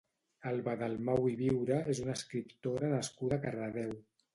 Alba 0.51 0.73
Dalmau 0.79 1.29
i 1.33 1.37
Viure 1.43 1.79
és 1.95 2.03
una 2.07 2.19
escriptora 2.21 2.95
nascuda 2.99 3.41
a 3.41 3.45
Cardedeu. 3.49 3.99